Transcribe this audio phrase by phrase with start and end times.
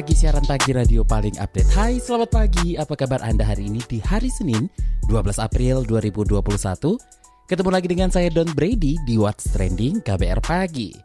[0.00, 1.76] Pagi, siaran pagi radio paling update.
[1.76, 2.72] Hai, selamat pagi.
[2.72, 4.64] Apa kabar Anda hari ini di hari Senin,
[5.04, 6.40] 12 April 2021?
[7.44, 10.96] Ketemu lagi dengan saya Don Brady di What's Trending KBR Pagi.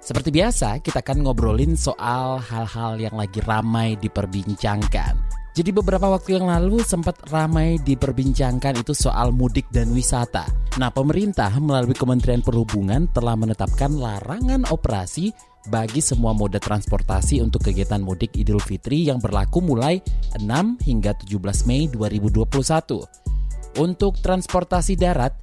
[0.00, 5.12] Seperti biasa, kita akan ngobrolin soal hal-hal yang lagi ramai diperbincangkan.
[5.52, 10.48] Jadi beberapa waktu yang lalu sempat ramai diperbincangkan itu soal mudik dan wisata.
[10.80, 15.36] Nah, pemerintah melalui Kementerian Perhubungan telah menetapkan larangan operasi
[15.68, 20.00] bagi semua moda transportasi untuk kegiatan mudik Idul Fitri yang berlaku mulai
[20.36, 20.44] 6
[20.82, 23.28] hingga 17 Mei 2021.
[23.78, 25.36] Untuk transportasi darat,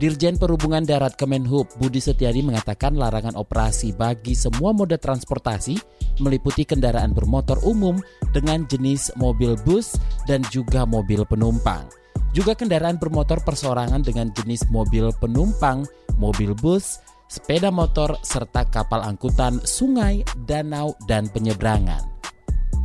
[0.00, 5.76] Dirjen Perhubungan Darat Kemenhub Budi Setiadi mengatakan larangan operasi bagi semua moda transportasi
[6.18, 8.00] meliputi kendaraan bermotor umum
[8.32, 11.84] dengan jenis mobil bus dan juga mobil penumpang.
[12.32, 15.84] Juga kendaraan bermotor persorangan dengan jenis mobil penumpang,
[16.16, 16.96] mobil bus,
[17.32, 22.12] sepeda motor, serta kapal angkutan, sungai, danau, dan penyeberangan.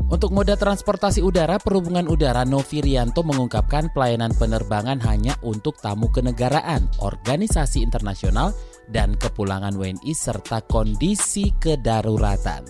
[0.08, 6.88] Untuk moda transportasi udara, Perhubungan Udara Novi Rianto mengungkapkan pelayanan penerbangan hanya untuk tamu kenegaraan,
[7.04, 8.56] organisasi internasional,
[8.88, 12.64] dan kepulangan WNI serta kondisi kedaruratan.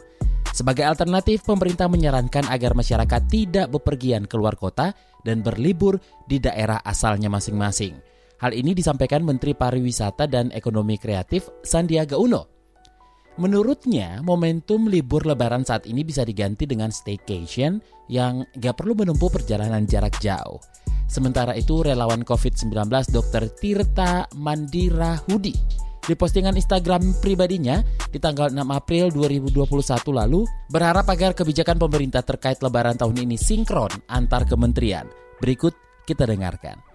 [0.49, 7.29] Sebagai alternatif, pemerintah menyarankan agar masyarakat tidak bepergian keluar kota dan berlibur di daerah asalnya
[7.29, 8.16] masing-masing.
[8.37, 12.45] Hal ini disampaikan Menteri Pariwisata dan Ekonomi Kreatif Sandiaga Uno.
[13.37, 19.85] Menurutnya, momentum libur lebaran saat ini bisa diganti dengan staycation yang gak perlu menempuh perjalanan
[19.85, 20.57] jarak jauh.
[21.05, 22.73] Sementara itu, relawan COVID-19
[23.13, 23.43] Dr.
[23.57, 25.53] Tirta Mandira Hudi
[26.07, 29.67] di postingan Instagram pribadinya di tanggal 6 April 2021
[30.15, 35.03] lalu berharap agar kebijakan pemerintah terkait lebaran tahun ini sinkron antar kementerian.
[35.43, 35.75] Berikut
[36.07, 36.86] kita dengarkan.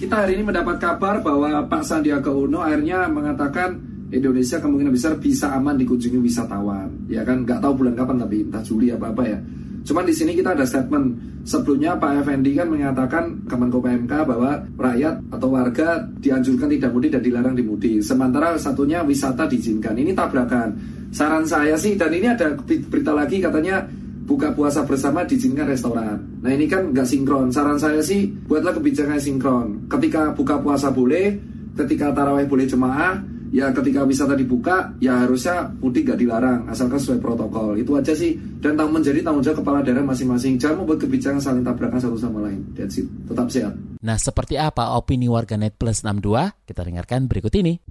[0.00, 3.76] Kita hari ini mendapat kabar bahwa Pak Sandiaga Uno akhirnya mengatakan
[4.08, 7.04] Indonesia kemungkinan besar bisa aman dikunjungi wisatawan.
[7.12, 9.36] Ya kan, nggak tahu bulan kapan tapi entah Juli apa apa ya.
[9.84, 15.20] Cuman di sini kita ada statement sebelumnya Pak Effendi kan menyatakan Kemenko PMK bahwa rakyat
[15.36, 18.00] atau warga dianjurkan tidak mudik dan dilarang dimudik.
[18.00, 20.00] Sementara satunya wisata diizinkan.
[20.00, 20.80] Ini tabrakan.
[21.12, 23.84] Saran saya sih dan ini ada berita lagi katanya
[24.30, 26.22] buka puasa bersama diizinkan restoran.
[26.38, 27.50] Nah ini kan nggak sinkron.
[27.50, 29.90] Saran saya sih buatlah kebijakan sinkron.
[29.90, 31.34] Ketika buka puasa boleh,
[31.74, 33.18] ketika taraweh boleh jemaah,
[33.50, 37.74] ya ketika wisata dibuka, ya harusnya mudik nggak dilarang, asalkan sesuai protokol.
[37.74, 38.38] Itu aja sih.
[38.62, 40.62] Dan tanggung menjadi tanggung jawab kepala daerah masing-masing.
[40.62, 42.70] Jangan membuat kebijakan saling tabrakan satu sama lain.
[42.78, 43.10] That's it.
[43.26, 43.74] Tetap sehat.
[43.98, 46.54] Nah, seperti apa opini warganet plus 62?
[46.70, 47.82] Kita dengarkan berikut ini.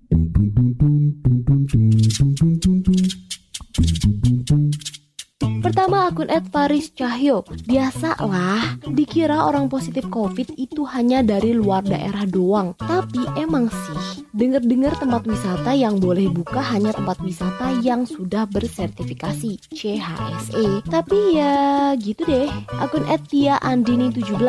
[5.59, 7.43] Pertama akun Ed Faris Cahyo.
[7.67, 12.71] Biasalah Dikira orang positif covid itu hanya dari luar daerah doang.
[12.79, 19.59] Tapi emang sih Dengar-dengar tempat wisata yang boleh buka hanya tempat wisata yang sudah bersertifikasi
[19.75, 22.47] CHSE Tapi ya gitu deh.
[22.79, 24.39] Akun Ed Tia Andini 17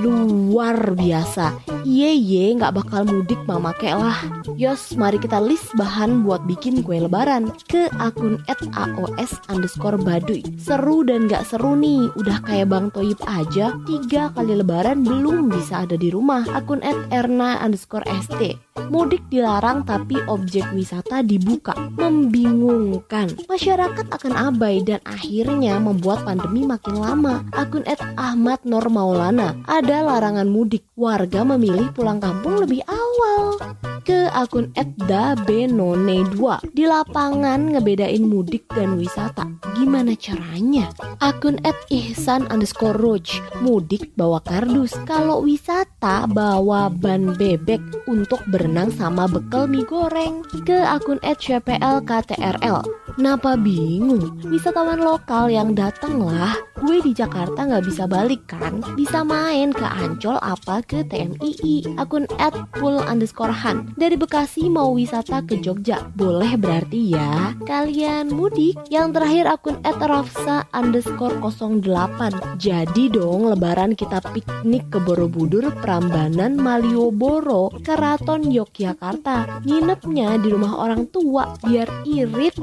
[0.00, 1.60] Luar biasa.
[1.84, 4.16] Iye ye nggak bakal mudik mama kek lah.
[4.56, 7.52] Yos mari kita list bahan buat bikin kue lebaran.
[7.68, 13.18] Ke akun Ed AOS underscore baduy Seru dan gak seru nih, udah kayak Bang Toyib
[13.26, 16.46] aja, tiga kali lebaran belum bisa ada di rumah.
[16.54, 18.56] Akun at Erna underscore ST.
[18.92, 21.72] Mudik dilarang tapi objek wisata dibuka.
[21.96, 23.32] Membingungkan.
[23.48, 27.46] Masyarakat akan abai dan akhirnya membuat pandemi makin lama.
[27.56, 29.56] Akun at Ahmad Nur Maulana.
[29.64, 30.84] Ada larangan mudik.
[30.94, 33.56] Warga memilih pulang kampung lebih awal.
[34.04, 36.76] Ke akun Edda Benone 2.
[36.76, 39.48] Di lapangan ngebedain mudik dan wisata.
[39.80, 40.12] Gimana
[40.44, 40.92] caranya?
[41.24, 43.40] Akun at Ihsan underscore Roj.
[43.64, 44.92] Mudik bawa kardus.
[45.08, 50.44] Kalau wisata bawa ban bebek untuk berenang sama bekal mie goreng.
[50.68, 52.84] Ke akun at CPL KTRL.
[53.14, 54.42] Kenapa bingung?
[54.50, 56.58] Wisatawan lokal yang datang lah.
[56.82, 58.82] Gue di Jakarta nggak bisa balik kan?
[58.98, 61.96] Bisa main ke Ancol apa ke TMII.
[61.96, 63.94] Akun at full underscore Han.
[63.94, 66.10] Dari Bekasi mau wisata ke Jogja.
[66.18, 67.54] Boleh berarti ya.
[67.64, 68.76] Kalian mudik.
[68.90, 69.96] Yang terakhir akun at
[70.34, 72.58] Rafsa underscore 08.
[72.58, 79.62] Jadi dong lebaran kita piknik ke Borobudur, Prambanan, Malioboro, Keraton Yogyakarta.
[79.62, 82.58] Nginepnya di rumah orang tua biar irit.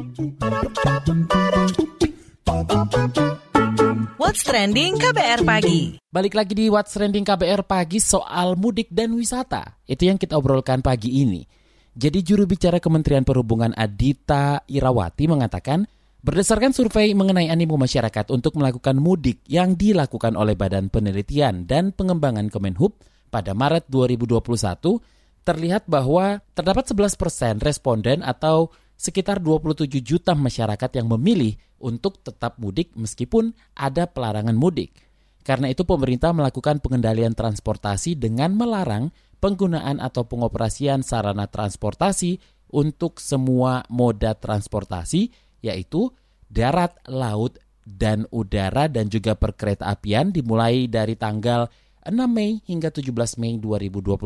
[4.19, 5.95] What's Trending KBR Pagi.
[6.11, 9.79] Balik lagi di What's Trending KBR Pagi soal mudik dan wisata.
[9.87, 11.47] Itu yang kita obrolkan pagi ini.
[11.95, 15.87] Jadi juru bicara Kementerian Perhubungan Adita Irawati mengatakan,
[16.21, 22.53] berdasarkan survei mengenai animo masyarakat untuk melakukan mudik yang dilakukan oleh Badan Penelitian dan Pengembangan
[22.53, 23.01] Kemenhub
[23.33, 25.01] pada Maret 2021,
[25.41, 32.61] terlihat bahwa terdapat 11 persen responden atau sekitar 27 juta masyarakat yang memilih untuk tetap
[32.61, 34.93] mudik meskipun ada pelarangan mudik.
[35.41, 39.09] Karena itu pemerintah melakukan pengendalian transportasi dengan melarang
[39.41, 42.37] penggunaan atau pengoperasian sarana transportasi
[42.69, 46.11] untuk semua moda transportasi yaitu
[46.51, 51.65] darat, laut, dan udara dan juga perkereta apian dimulai dari tanggal
[52.05, 54.21] 6 Mei hingga 17 Mei 2021.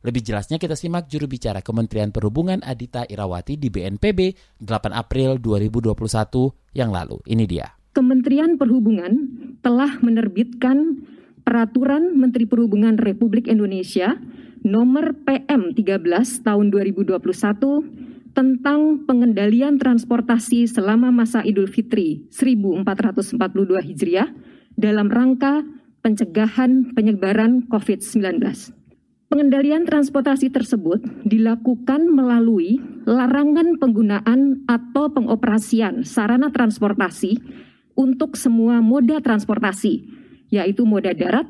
[0.00, 4.32] Lebih jelasnya kita simak juru bicara Kementerian Perhubungan Adita Irawati di BNPB
[4.64, 5.92] 8 April 2021
[6.72, 7.20] yang lalu.
[7.28, 7.68] Ini dia.
[7.92, 9.12] Kementerian Perhubungan
[9.60, 11.04] telah menerbitkan
[11.44, 14.16] Peraturan Menteri Perhubungan Republik Indonesia
[14.64, 23.36] nomor PM 13 tahun 2021 tentang pengendalian transportasi selama masa Idul Fitri 1442
[23.90, 24.30] Hijriah
[24.78, 25.66] dalam rangka
[26.00, 28.40] pencegahan penyebaran COVID-19.
[29.30, 37.38] Pengendalian transportasi tersebut dilakukan melalui larangan penggunaan atau pengoperasian sarana transportasi
[37.94, 40.02] untuk semua moda transportasi,
[40.50, 41.46] yaitu moda darat,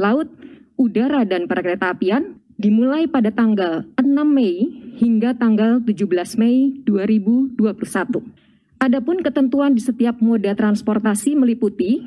[0.00, 0.32] laut,
[0.80, 4.66] udara, dan perkereta apian, dimulai pada tanggal 6 Mei
[4.98, 6.10] hingga tanggal 17
[6.42, 7.54] Mei 2021.
[8.82, 12.02] Adapun ketentuan di setiap moda transportasi meliputi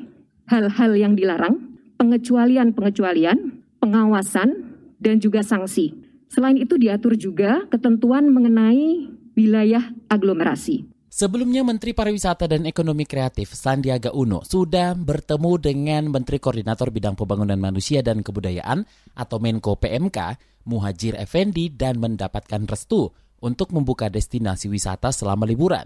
[0.52, 5.96] hal-hal yang dilarang, pengecualian-pengecualian, pengawasan, dan juga sanksi.
[6.28, 10.84] Selain itu diatur juga ketentuan mengenai wilayah aglomerasi.
[11.12, 17.60] Sebelumnya Menteri Pariwisata dan Ekonomi Kreatif Sandiaga Uno sudah bertemu dengan Menteri Koordinator Bidang Pembangunan
[17.60, 18.88] Manusia dan Kebudayaan
[19.20, 20.40] atau Menko PMK
[20.72, 23.12] Muhajir Effendi dan mendapatkan restu
[23.44, 25.84] untuk membuka destinasi wisata selama liburan.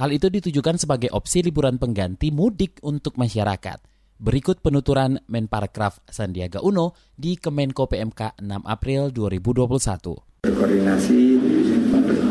[0.00, 3.76] Hal itu ditujukan sebagai opsi liburan pengganti mudik untuk masyarakat.
[4.16, 10.48] Berikut penuturan Menparekraf Sandiaga Uno di Kemenko PMK 6 April 2021.
[10.48, 11.20] Berkoordinasi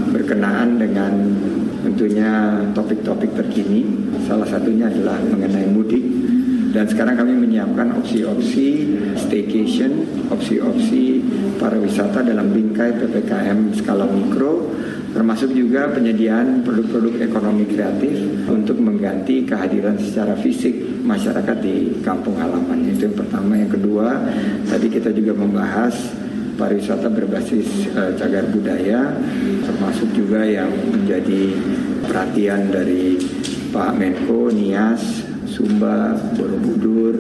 [0.10, 1.14] berkenaan dengan
[1.82, 3.86] tentunya topik-topik terkini.
[4.26, 6.04] Salah satunya adalah mengenai mudik.
[6.72, 11.20] Dan sekarang kami menyiapkan opsi-opsi staycation, opsi-opsi
[11.60, 14.72] pariwisata dalam bingkai PPKM skala mikro
[15.12, 18.16] termasuk juga penyediaan produk-produk ekonomi kreatif
[18.48, 22.88] untuk mengganti kehadiran secara fisik masyarakat di kampung halaman.
[22.88, 23.60] Itu yang pertama.
[23.60, 24.24] Yang kedua,
[24.72, 25.94] tadi kita juga membahas
[26.56, 29.12] pariwisata berbasis uh, cagar budaya,
[29.66, 31.58] termasuk juga yang menjadi
[32.12, 33.16] perhatian dari
[33.72, 37.16] Pak Menko, Nias, Sumba, Borobudur,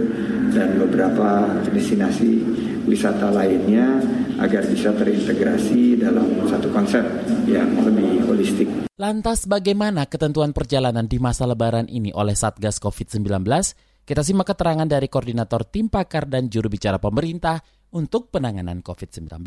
[0.51, 2.43] dan beberapa destinasi
[2.83, 4.03] wisata lainnya
[4.35, 7.07] agar bisa terintegrasi dalam satu konsep
[7.47, 8.67] yang lebih holistik.
[8.99, 13.47] Lantas bagaimana ketentuan perjalanan di masa lebaran ini oleh Satgas COVID-19?
[14.03, 17.63] Kita simak keterangan dari Koordinator Tim Pakar dan Juru Bicara Pemerintah
[17.95, 19.39] untuk penanganan COVID-19,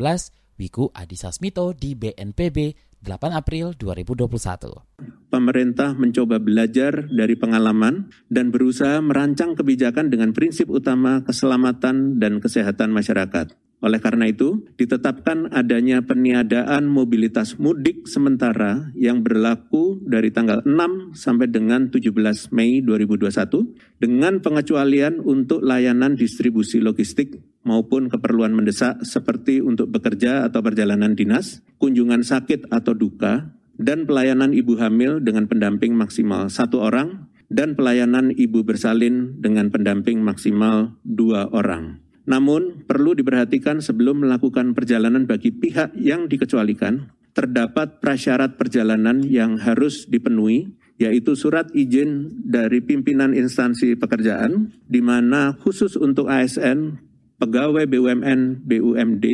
[0.55, 5.29] Wiku Adhisa Smito di BNPB 8 April 2021.
[5.29, 12.95] Pemerintah mencoba belajar dari pengalaman dan berusaha merancang kebijakan dengan prinsip utama keselamatan dan kesehatan
[12.95, 13.64] masyarakat.
[13.85, 21.45] Oleh karena itu, ditetapkan adanya peniadaan mobilitas mudik sementara yang berlaku dari tanggal 6 sampai
[21.53, 22.09] dengan 17
[22.49, 30.65] Mei 2021 dengan pengecualian untuk layanan distribusi logistik maupun keperluan mendesak seperti untuk bekerja atau
[30.65, 37.29] perjalanan dinas, kunjungan sakit atau duka, dan pelayanan ibu hamil dengan pendamping maksimal satu orang,
[37.53, 42.01] dan pelayanan ibu bersalin dengan pendamping maksimal dua orang.
[42.25, 50.09] Namun, perlu diperhatikan sebelum melakukan perjalanan bagi pihak yang dikecualikan, terdapat prasyarat perjalanan yang harus
[50.09, 56.97] dipenuhi, yaitu surat izin dari pimpinan instansi pekerjaan, di mana khusus untuk ASN,
[57.37, 59.25] pegawai BUMN, BUMD,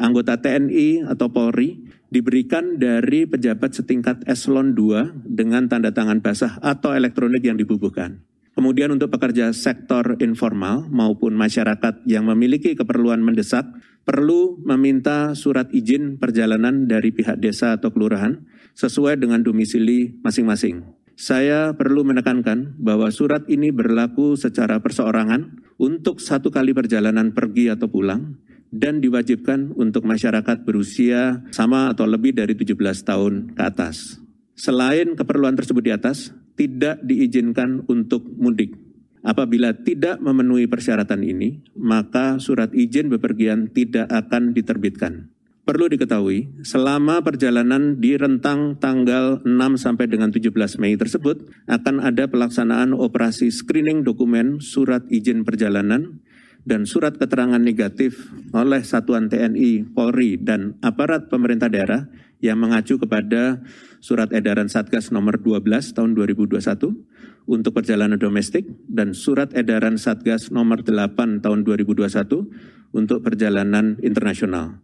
[0.00, 6.96] anggota TNI atau Polri, diberikan dari pejabat setingkat eselon 2 dengan tanda tangan basah atau
[6.96, 8.24] elektronik yang dibubuhkan.
[8.60, 13.64] Kemudian untuk pekerja sektor informal maupun masyarakat yang memiliki keperluan mendesak
[14.04, 18.44] perlu meminta surat izin perjalanan dari pihak desa atau kelurahan
[18.76, 20.84] sesuai dengan domisili masing-masing.
[21.16, 27.88] Saya perlu menekankan bahwa surat ini berlaku secara perseorangan untuk satu kali perjalanan pergi atau
[27.88, 28.36] pulang
[28.68, 32.76] dan diwajibkan untuk masyarakat berusia sama atau lebih dari 17
[33.08, 34.20] tahun ke atas.
[34.52, 38.76] Selain keperluan tersebut di atas, tidak diizinkan untuk mudik.
[39.24, 45.32] Apabila tidak memenuhi persyaratan ini, maka surat izin bepergian tidak akan diterbitkan.
[45.64, 52.28] Perlu diketahui, selama perjalanan di rentang tanggal 6 sampai dengan 17 Mei tersebut akan ada
[52.28, 56.20] pelaksanaan operasi screening dokumen surat izin perjalanan
[56.64, 62.08] dan surat keterangan negatif oleh Satuan TNI, Polri, dan aparat pemerintah daerah
[62.40, 63.60] yang mengacu kepada
[64.00, 66.60] surat edaran Satgas nomor 12 tahun 2021
[67.48, 74.80] untuk perjalanan domestik dan surat edaran Satgas nomor 8 tahun 2021 untuk perjalanan internasional.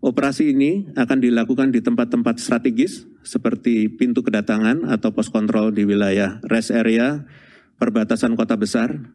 [0.00, 6.40] Operasi ini akan dilakukan di tempat-tempat strategis seperti pintu kedatangan atau pos kontrol di wilayah
[6.48, 7.28] rest area,
[7.76, 9.12] perbatasan kota besar,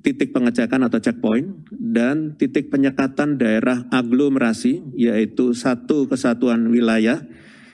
[0.00, 7.20] titik pengecekan atau checkpoint, dan titik penyekatan daerah aglomerasi, yaitu satu kesatuan wilayah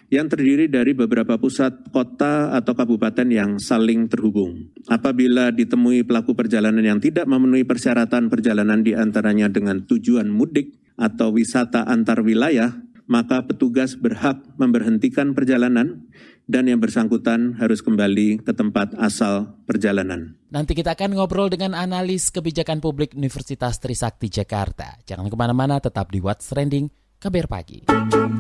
[0.09, 4.73] yang terdiri dari beberapa pusat kota atau kabupaten yang saling terhubung.
[4.89, 11.31] Apabila ditemui pelaku perjalanan yang tidak memenuhi persyaratan perjalanan di antaranya dengan tujuan mudik, atau
[11.31, 16.05] wisata antar wilayah, maka petugas berhak memberhentikan perjalanan
[16.49, 20.41] dan yang bersangkutan harus kembali ke tempat asal perjalanan.
[20.49, 24.97] Nanti kita akan ngobrol dengan analis kebijakan publik Universitas Trisakti Jakarta.
[25.05, 26.89] Jangan ke mana-mana, tetap di What's Trending
[27.21, 27.79] KBR Pagi.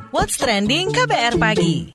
[0.09, 1.93] What's Trending KBR Pagi.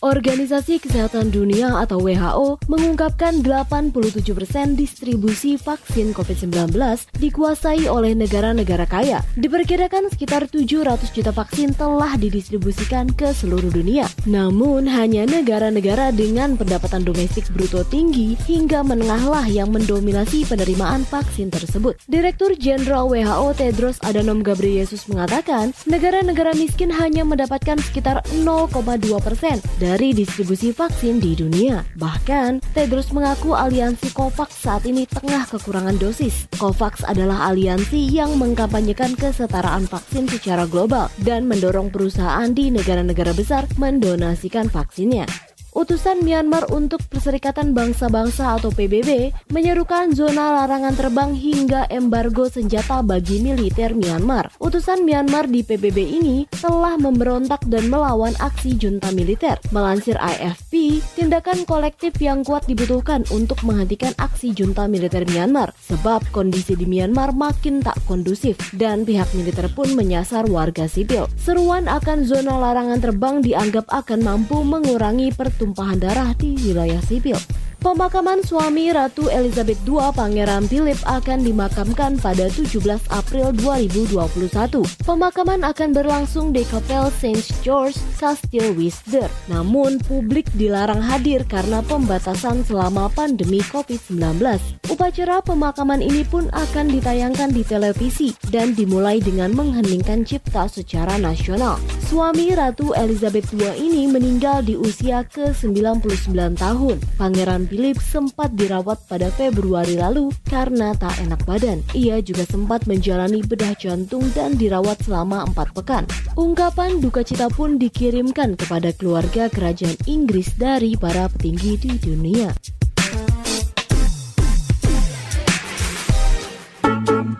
[0.00, 3.92] Organisasi Kesehatan Dunia atau WHO mengungkapkan 87%
[4.32, 6.72] persen distribusi vaksin COVID-19
[7.20, 9.20] dikuasai oleh negara-negara kaya.
[9.36, 14.08] Diperkirakan sekitar 700 juta vaksin telah didistribusikan ke seluruh dunia.
[14.24, 22.00] Namun hanya negara-negara dengan pendapatan domestik bruto tinggi hingga menengahlah yang mendominasi penerimaan vaksin tersebut.
[22.08, 28.72] Direktur Jenderal WHO Tedros Adhanom Ghebreyesus mengatakan, negara-negara miskin hanya mendapatkan sekitar 0,2
[29.20, 29.60] persen
[29.90, 31.82] dari distribusi vaksin di dunia.
[31.98, 36.46] Bahkan, Tedros mengaku aliansi COVAX saat ini tengah kekurangan dosis.
[36.54, 43.66] COVAX adalah aliansi yang mengkampanyekan kesetaraan vaksin secara global dan mendorong perusahaan di negara-negara besar
[43.82, 45.49] mendonasikan vaksinnya.
[45.70, 53.38] Utusan Myanmar untuk Perserikatan Bangsa-Bangsa atau PBB menyerukan zona larangan terbang hingga embargo senjata bagi
[53.38, 54.50] militer Myanmar.
[54.58, 59.62] Utusan Myanmar di PBB ini telah memberontak dan melawan aksi junta militer.
[59.70, 66.74] Melansir AFP, tindakan kolektif yang kuat dibutuhkan untuk menghentikan aksi junta militer Myanmar sebab kondisi
[66.74, 71.30] di Myanmar makin tak kondusif dan pihak militer pun menyasar warga sipil.
[71.38, 77.36] Seruan akan zona larangan terbang dianggap akan mampu mengurangi pertumbuhan tumpahan darah di wilayah sipil.
[77.80, 82.76] Pemakaman suami Ratu Elizabeth II Pangeran Philip akan dimakamkan pada 17
[83.08, 84.84] April 2021.
[85.00, 87.40] Pemakaman akan berlangsung di Kapel St.
[87.64, 89.32] George Castle Windsor.
[89.48, 94.60] Namun publik dilarang hadir karena pembatasan selama pandemi COVID-19.
[94.92, 101.80] Upacara pemakaman ini pun akan ditayangkan di televisi dan dimulai dengan mengheningkan cipta secara nasional.
[102.12, 107.00] Suami Ratu Elizabeth II ini meninggal di usia ke-99 tahun.
[107.16, 111.78] Pangeran Philip sempat dirawat pada Februari lalu karena tak enak badan.
[111.94, 116.02] Ia juga sempat menjalani bedah jantung dan dirawat selama empat pekan.
[116.34, 122.50] Ungkapan duka cita pun dikirimkan kepada keluarga kerajaan Inggris dari para petinggi di dunia.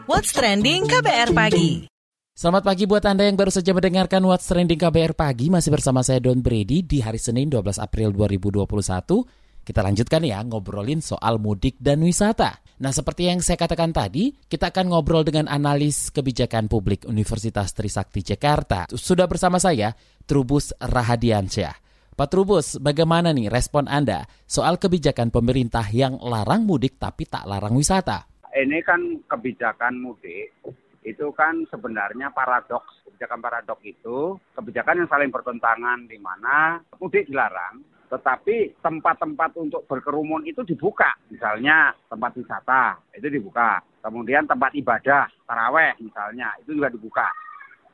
[0.06, 1.90] What's Trending KBR Pagi.
[2.38, 5.50] Selamat pagi buat Anda yang baru saja mendengarkan What's Trending KBR Pagi.
[5.50, 9.39] Masih bersama saya Don Brady di hari Senin 12 April 2021.
[9.60, 12.58] Kita lanjutkan ya ngobrolin soal mudik dan wisata.
[12.80, 18.24] Nah seperti yang saya katakan tadi, kita akan ngobrol dengan analis kebijakan publik Universitas Trisakti
[18.24, 18.88] Jakarta.
[18.88, 19.92] Sudah bersama saya,
[20.24, 21.76] Trubus Rahadiansyah.
[22.16, 27.76] Pak Trubus, bagaimana nih respon Anda soal kebijakan pemerintah yang larang mudik tapi tak larang
[27.76, 28.28] wisata?
[28.50, 30.52] Ini kan kebijakan mudik,
[31.00, 33.00] itu kan sebenarnya paradoks.
[33.08, 40.42] Kebijakan paradoks itu kebijakan yang saling bertentangan di mana mudik dilarang, tetapi tempat-tempat untuk berkerumun
[40.42, 41.14] itu dibuka.
[41.30, 43.78] Misalnya tempat wisata, itu dibuka.
[44.02, 47.30] Kemudian tempat ibadah, taraweh misalnya, itu juga dibuka.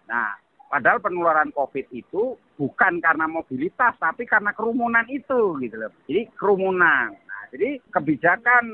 [0.08, 0.32] Nah,
[0.73, 5.92] padahal penularan COVID itu bukan karena mobilitas, tapi karena kerumunan itu gitu loh.
[6.08, 7.12] Jadi kerumunan.
[7.12, 8.64] Nah, jadi kebijakan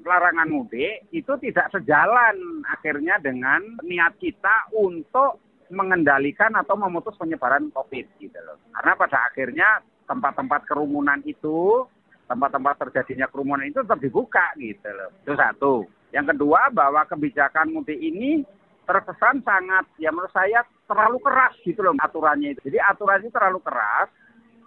[0.00, 8.06] larangan mudik itu tidak sejalan akhirnya dengan niat kita untuk mengendalikan atau memutus penyebaran COVID
[8.22, 8.56] gitu loh.
[8.72, 9.68] Karena pada akhirnya
[10.06, 11.84] tempat-tempat kerumunan itu,
[12.30, 15.10] tempat-tempat terjadinya kerumunan itu tetap dibuka gitu loh.
[15.22, 15.74] Itu satu.
[16.14, 18.46] Yang kedua bahwa kebijakan mudik ini
[18.86, 22.70] terkesan sangat ya menurut saya terlalu keras gitu loh aturannya itu.
[22.70, 24.08] Jadi aturannya terlalu keras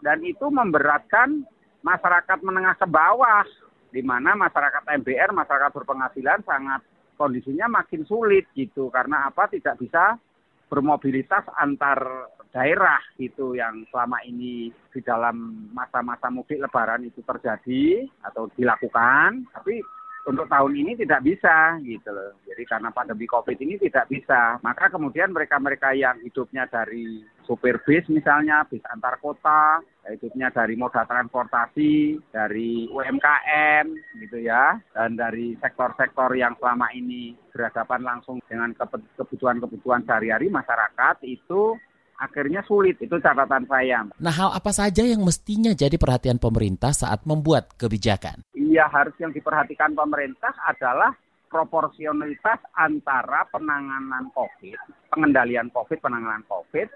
[0.03, 1.47] dan itu memberatkan
[1.79, 3.47] masyarakat menengah ke bawah,
[3.89, 6.83] di mana masyarakat MBR, masyarakat berpenghasilan sangat
[7.15, 10.15] kondisinya makin sulit gitu karena apa tidak bisa
[10.69, 18.49] bermobilitas antar daerah gitu yang selama ini di dalam masa-masa mudik lebaran itu terjadi atau
[18.57, 19.45] dilakukan.
[19.53, 19.81] Tapi
[20.29, 22.37] untuk tahun ini tidak bisa gitu loh.
[22.45, 24.61] Jadi karena pandemi Covid ini tidak bisa.
[24.61, 31.01] Maka kemudian mereka-mereka yang hidupnya dari supir bis misalnya, bis antar kota, hidupnya dari moda
[31.09, 33.85] transportasi, dari UMKM
[34.21, 38.69] gitu ya, dan dari sektor-sektor yang selama ini berhadapan langsung dengan
[39.17, 41.73] kebutuhan-kebutuhan sehari-hari masyarakat itu
[42.19, 42.99] akhirnya sulit.
[42.99, 44.05] Itu catatan saya.
[44.19, 48.43] Nah, hal apa saja yang mestinya jadi perhatian pemerintah saat membuat kebijakan?
[48.53, 51.15] Iya, harus yang diperhatikan pemerintah adalah
[51.49, 56.87] proporsionalitas antara penanganan COVID, pengendalian COVID, penanganan COVID,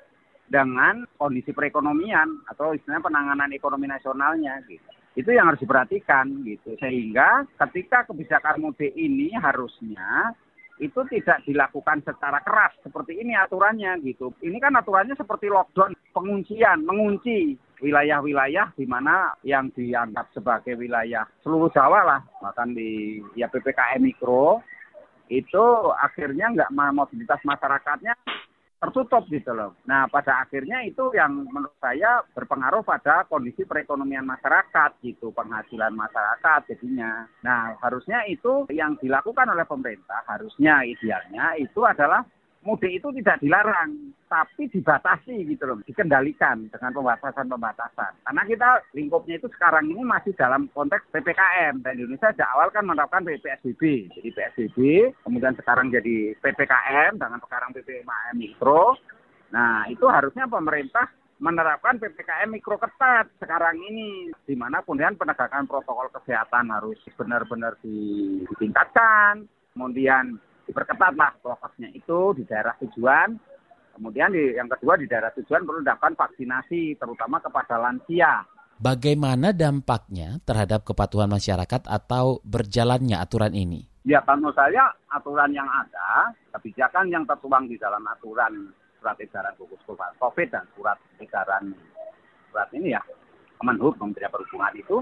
[0.45, 4.85] dengan kondisi perekonomian atau istilahnya penanganan ekonomi nasionalnya gitu.
[5.17, 6.77] Itu yang harus diperhatikan gitu.
[6.77, 10.37] Sehingga ketika kebijakan mudik ini harusnya
[10.81, 14.33] itu tidak dilakukan secara keras seperti ini aturannya gitu.
[14.41, 17.53] Ini kan aturannya seperti lockdown, penguncian, mengunci
[17.83, 24.63] wilayah-wilayah di mana yang dianggap sebagai wilayah seluruh Jawa lah, bahkan di ya PPKM mikro
[25.29, 25.65] itu
[25.99, 28.13] akhirnya nggak mobilitas masyarakatnya
[28.83, 29.79] tertutup gitu loh.
[29.87, 36.67] Nah pada akhirnya itu yang menurut saya berpengaruh pada kondisi perekonomian masyarakat gitu, penghasilan masyarakat
[36.67, 37.23] jadinya.
[37.47, 42.27] Nah harusnya itu yang dilakukan oleh pemerintah, harusnya idealnya itu adalah
[42.63, 48.23] mudik itu tidak dilarang, tapi dibatasi gitu loh, dikendalikan dengan pembatasan-pembatasan.
[48.23, 51.83] Karena kita lingkupnya itu sekarang ini masih dalam konteks PPKM.
[51.83, 54.09] Dan Indonesia sejak awal kan menerapkan PSBB.
[54.15, 54.77] Jadi PSBB,
[55.27, 58.95] kemudian sekarang jadi PPKM, dengan sekarang PPKM Mikro.
[59.53, 61.11] Nah, itu harusnya pemerintah
[61.43, 69.43] menerapkan PPKM mikro ketat sekarang ini di mana kemudian penegakan protokol kesehatan harus benar-benar ditingkatkan
[69.75, 73.35] kemudian diperketatlah prokesnya itu di daerah tujuan.
[73.93, 78.41] Kemudian di, yang kedua di daerah tujuan perlu dilakukan vaksinasi terutama kepada lansia.
[78.81, 83.85] Bagaimana dampaknya terhadap kepatuhan masyarakat atau berjalannya aturan ini?
[84.03, 89.79] Ya, menurut saya aturan yang ada, kebijakan yang tertuang di dalam aturan surat edaran gugus
[90.19, 91.71] COVID dan surat edaran
[92.51, 93.01] surat ini ya,
[93.61, 94.99] Kemenhub Kementerian Perhubungan itu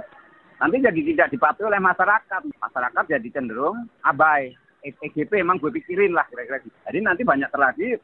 [0.62, 2.42] nanti jadi tidak dipatuhi oleh masyarakat.
[2.62, 6.74] Masyarakat jadi cenderung abai EGP emang gue pikirin lah kira-kira gitu.
[6.86, 8.02] Jadi nanti banyak terjadi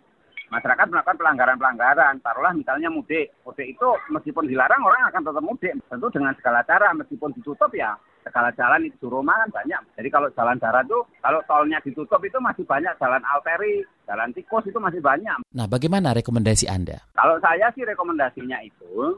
[0.47, 2.21] masyarakat melakukan pelanggaran-pelanggaran.
[2.23, 3.33] Taruhlah misalnya mudik.
[3.43, 5.73] Mudik itu meskipun dilarang orang akan tetap mudik.
[5.89, 6.93] Tentu dengan segala cara.
[6.93, 9.81] Meskipun ditutup ya segala jalan itu Suroma kan banyak.
[9.95, 14.67] Jadi kalau jalan darat itu kalau tolnya ditutup itu masih banyak jalan alteri, jalan tikus
[14.67, 15.39] itu masih banyak.
[15.55, 16.99] Nah, bagaimana rekomendasi Anda?
[17.15, 19.15] Kalau saya sih rekomendasinya itu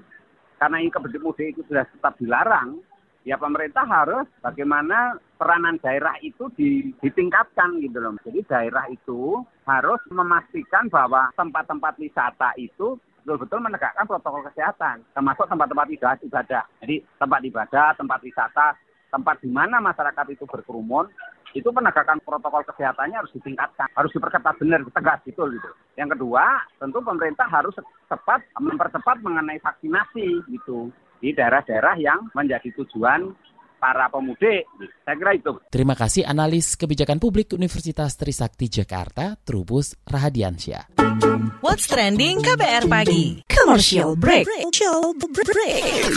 [0.61, 2.83] karena ini kebetulan mudik itu sudah tetap dilarang,
[3.29, 6.49] ya pemerintah harus bagaimana peranan daerah itu
[6.97, 8.17] ditingkatkan gitu loh.
[8.25, 15.93] Jadi daerah itu harus memastikan bahwa tempat-tempat wisata itu betul-betul menegakkan protokol kesehatan, termasuk tempat-tempat
[16.25, 16.65] ibadah.
[16.81, 18.73] Jadi tempat ibadah, tempat wisata,
[19.13, 21.05] tempat di mana masyarakat itu berkerumun,
[21.53, 25.69] itu penegakan protokol kesehatannya harus ditingkatkan, harus diperketat benar, tegas gitu gitu.
[26.01, 27.77] Yang kedua, tentu pemerintah harus
[28.09, 30.89] cepat mempercepat mengenai vaksinasi gitu
[31.19, 33.35] di daerah-daerah yang menjadi tujuan
[33.79, 34.67] para pemudik.
[35.07, 35.51] Saya kira itu.
[35.71, 40.99] Terima kasih analis kebijakan publik Universitas Trisakti Jakarta, Trubus Rahadiansyah.
[41.63, 43.43] What's trending KBR pagi?
[43.47, 44.47] Commercial break.
[44.47, 46.11] Commercial break.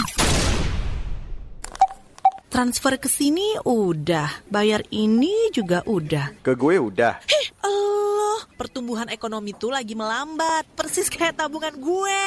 [2.53, 6.37] Transfer ke sini udah, bayar ini juga udah.
[6.45, 7.25] Ke gue udah.
[7.25, 12.21] Heh, Allah, pertumbuhan ekonomi tuh lagi melambat, persis kayak tabungan gue.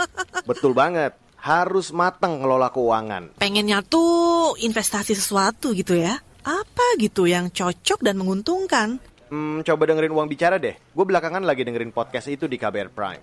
[0.50, 3.36] Betul banget harus matang ngelola keuangan.
[3.36, 6.16] Pengennya tuh investasi sesuatu gitu ya.
[6.40, 8.96] Apa gitu yang cocok dan menguntungkan?
[9.28, 10.72] Hmm, coba dengerin uang bicara deh.
[10.72, 13.22] Gue belakangan lagi dengerin podcast itu di KBR Prime.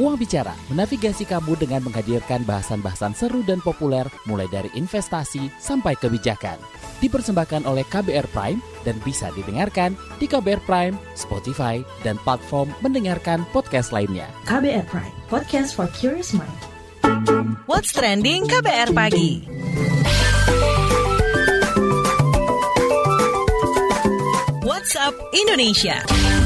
[0.00, 6.56] Uang Bicara menavigasi kamu dengan menghadirkan bahasan-bahasan seru dan populer mulai dari investasi sampai kebijakan
[7.04, 13.92] dipersembahkan oleh KBR Prime dan bisa didengarkan di KBR Prime, Spotify, dan platform mendengarkan podcast
[13.92, 14.28] lainnya.
[14.48, 16.60] KBR Prime, podcast for curious mind.
[17.68, 19.44] What's trending KBR pagi?
[24.64, 26.39] WhatsApp Indonesia.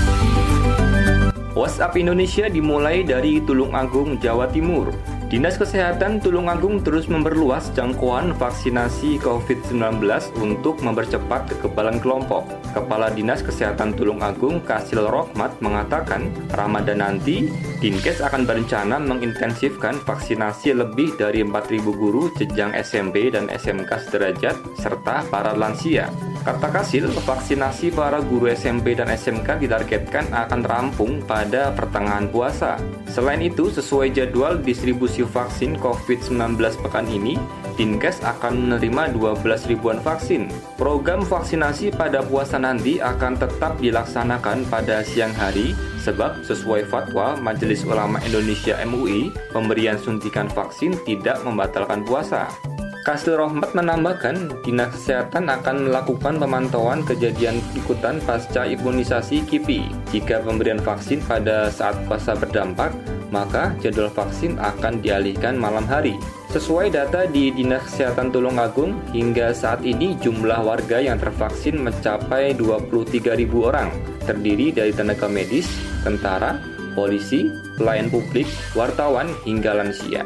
[1.55, 4.91] WhatsApp Indonesia dimulai dari Tulung Agung, Jawa Timur.
[5.31, 10.03] Dinas Kesehatan Tulung Agung terus memperluas jangkauan vaksinasi COVID-19
[10.43, 12.43] untuk mempercepat kekebalan kelompok.
[12.75, 16.27] Kepala Dinas Kesehatan Tulung Agung, Kasil Rohmat, mengatakan
[16.59, 17.47] Ramadan nanti,
[17.83, 25.27] Dinkes akan berencana mengintensifkan vaksinasi lebih dari 4.000 guru jenjang SMP dan SMK sederajat, serta
[25.29, 26.09] para lansia.
[26.45, 32.77] Kata Kasil, vaksinasi para guru SMP dan SMK ditargetkan akan rampung pada pertengahan puasa.
[33.09, 37.41] Selain itu, sesuai jadwal distribusi vaksin COVID-19 pekan ini,
[37.81, 40.47] Dinkes akan menerima 12 ribuan vaksin.
[40.77, 45.75] Program vaksinasi pada puasa nanti akan tetap dilaksanakan pada siang hari
[46.05, 52.53] sebab sesuai fatwa Majelis Ulama Indonesia MUI, pemberian suntikan vaksin tidak membatalkan puasa.
[53.05, 59.93] Kastil Rohmat menambahkan, Dinas Kesehatan akan melakukan pemantauan kejadian ikutan pasca imunisasi KIPI.
[60.09, 62.97] Jika pemberian vaksin pada saat puasa berdampak,
[63.29, 66.17] maka jadwal vaksin akan dialihkan malam hari.
[66.55, 73.27] Sesuai data di Dinas Kesehatan Tulungagung, hingga saat ini jumlah warga yang tervaksin mencapai 23.000
[73.59, 73.91] orang,
[74.23, 75.67] terdiri dari tenaga medis,
[76.07, 76.63] tentara,
[76.95, 78.47] polisi, pelayan publik,
[78.79, 80.23] wartawan, hingga lansia.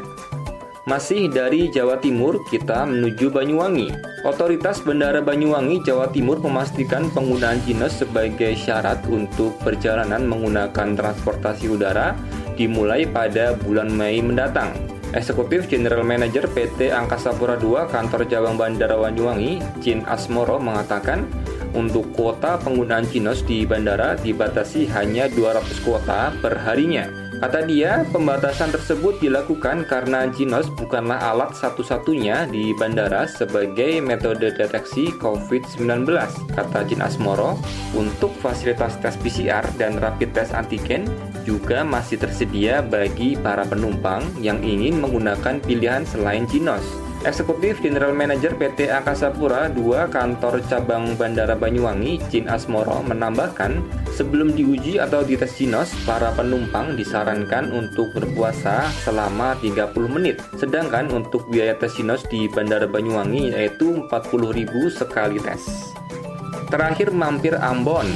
[0.85, 3.89] Masih dari Jawa Timur, kita menuju Banyuwangi.
[4.21, 12.13] Otoritas Bandara Banyuwangi, Jawa Timur memastikan penggunaan jinos sebagai syarat untuk perjalanan menggunakan transportasi udara
[12.53, 14.98] dimulai pada bulan Mei mendatang.
[15.09, 21.25] Eksekutif General Manager PT Angkasa Pura II Kantor Cabang Bandara Banyuwangi, Jin Asmoro mengatakan,
[21.73, 27.28] untuk kuota penggunaan jinos di bandara dibatasi hanya 200 kuota per harinya.
[27.39, 35.15] Kata dia, pembatasan tersebut dilakukan karena Jinos bukanlah alat satu-satunya di bandara sebagai metode deteksi
[35.23, 36.03] COVID-19.
[36.51, 37.55] Kata Jin Asmoro,
[37.95, 41.07] untuk fasilitas tes PCR dan rapid test antigen
[41.47, 47.08] juga masih tersedia bagi para penumpang yang ingin menggunakan pilihan selain Jinos.
[47.19, 53.83] Eksekutif General Manager PT Angkasa Pura II Kantor Cabang Bandara Banyuwangi, Jin Asmoro, menambahkan,
[54.15, 60.39] sebelum diuji atau dites Jinos, para penumpang disarankan untuk berpuasa selama 30 menit.
[60.55, 65.91] Sedangkan untuk biaya tes Jinos di Bandara Banyuwangi yaitu 40.000 sekali tes.
[66.71, 68.07] Terakhir mampir Ambon,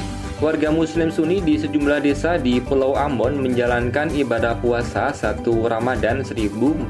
[0.44, 6.84] Warga Muslim Sunni di sejumlah desa di Pulau Ambon menjalankan ibadah puasa satu Ramadan 1442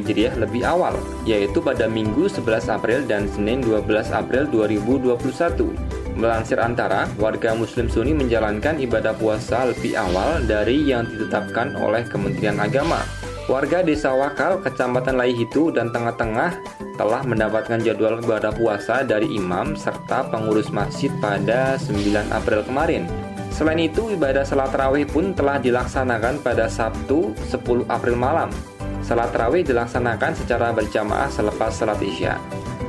[0.00, 0.96] Hijriah lebih awal,
[1.28, 3.84] yaitu pada Minggu 11 April dan Senin 12
[4.16, 5.68] April 2021.
[6.16, 12.56] Melansir antara, warga Muslim Sunni menjalankan ibadah puasa lebih awal dari yang ditetapkan oleh Kementerian
[12.56, 13.19] Agama.
[13.50, 16.62] Warga Desa Wakal, Kecamatan Laihitu dan Tengah-Tengah
[16.94, 23.10] telah mendapatkan jadwal ibadah puasa dari imam serta pengurus masjid pada 9 April kemarin.
[23.50, 28.54] Selain itu, ibadah salat tarawih pun telah dilaksanakan pada Sabtu 10 April malam.
[29.02, 32.38] Salat tarawih dilaksanakan secara berjamaah selepas salat Isya.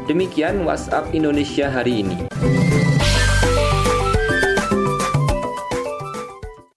[0.06, 2.30] Demikian WhatsApp Indonesia hari ini.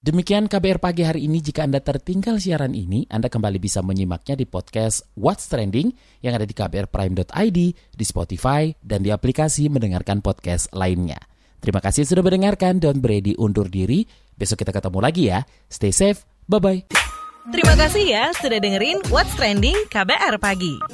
[0.04, 1.40] Demikian KBR pagi hari ini.
[1.40, 6.44] Jika Anda tertinggal siaran ini, Anda kembali bisa menyimaknya di podcast What's Trending yang ada
[6.44, 11.16] di kbrprime.id, di Spotify, dan di aplikasi mendengarkan podcast lainnya.
[11.56, 12.84] Terima kasih sudah mendengarkan.
[12.84, 14.04] Don Brady undur diri.
[14.36, 15.40] Besok kita ketemu lagi ya.
[15.72, 16.28] Stay safe.
[16.52, 16.84] Bye-bye.
[17.48, 20.84] Terima kasih ya sudah dengerin What's Trending KBR Pagi.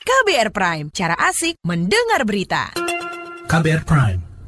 [0.00, 2.72] KBR Prime, cara asik mendengar berita.
[3.44, 4.33] KBR Prime,